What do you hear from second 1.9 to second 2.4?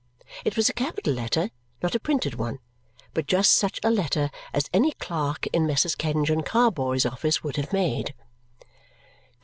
a printed